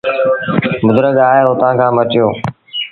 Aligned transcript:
بزرگ 0.87 1.15
آئي 1.27 1.41
اُتآن 1.49 1.73
کآݩ 1.79 1.95
مٽيو۔ 1.95 2.27